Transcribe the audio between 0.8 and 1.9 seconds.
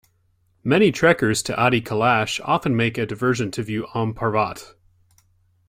trekkers to Adi